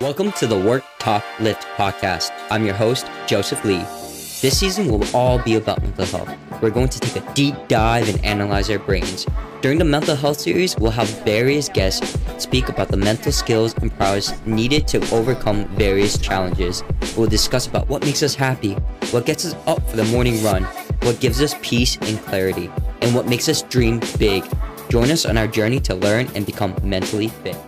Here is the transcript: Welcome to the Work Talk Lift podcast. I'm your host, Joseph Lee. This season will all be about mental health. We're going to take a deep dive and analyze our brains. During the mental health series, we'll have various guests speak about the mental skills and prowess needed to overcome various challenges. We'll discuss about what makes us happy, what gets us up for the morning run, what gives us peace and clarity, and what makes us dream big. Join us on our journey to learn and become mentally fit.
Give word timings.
Welcome 0.00 0.32
to 0.32 0.46
the 0.46 0.58
Work 0.58 0.82
Talk 0.98 1.22
Lift 1.40 1.66
podcast. 1.76 2.30
I'm 2.50 2.64
your 2.64 2.72
host, 2.72 3.06
Joseph 3.26 3.62
Lee. 3.66 3.82
This 4.40 4.58
season 4.58 4.88
will 4.88 5.04
all 5.14 5.38
be 5.38 5.56
about 5.56 5.82
mental 5.82 6.06
health. 6.06 6.62
We're 6.62 6.70
going 6.70 6.88
to 6.88 6.98
take 6.98 7.22
a 7.22 7.34
deep 7.34 7.54
dive 7.68 8.08
and 8.08 8.24
analyze 8.24 8.70
our 8.70 8.78
brains. 8.78 9.26
During 9.60 9.76
the 9.76 9.84
mental 9.84 10.16
health 10.16 10.40
series, 10.40 10.74
we'll 10.78 10.90
have 10.90 11.10
various 11.22 11.68
guests 11.68 12.18
speak 12.38 12.70
about 12.70 12.88
the 12.88 12.96
mental 12.96 13.30
skills 13.30 13.74
and 13.74 13.94
prowess 13.98 14.32
needed 14.46 14.88
to 14.88 15.02
overcome 15.14 15.66
various 15.76 16.16
challenges. 16.16 16.82
We'll 17.14 17.28
discuss 17.28 17.66
about 17.66 17.86
what 17.90 18.02
makes 18.02 18.22
us 18.22 18.34
happy, 18.34 18.72
what 19.10 19.26
gets 19.26 19.44
us 19.44 19.54
up 19.66 19.86
for 19.90 19.96
the 19.96 20.04
morning 20.04 20.42
run, 20.42 20.64
what 21.02 21.20
gives 21.20 21.42
us 21.42 21.54
peace 21.60 21.98
and 22.00 22.18
clarity, 22.22 22.70
and 23.02 23.14
what 23.14 23.26
makes 23.28 23.50
us 23.50 23.60
dream 23.60 24.00
big. 24.18 24.44
Join 24.88 25.10
us 25.10 25.26
on 25.26 25.36
our 25.36 25.46
journey 25.46 25.78
to 25.80 25.94
learn 25.94 26.26
and 26.34 26.46
become 26.46 26.74
mentally 26.82 27.28
fit. 27.28 27.58